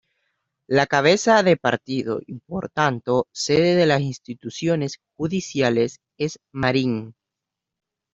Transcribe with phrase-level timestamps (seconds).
[0.65, 7.13] La cabeza de partido y por tanto sede de las instituciones judiciales es Marín.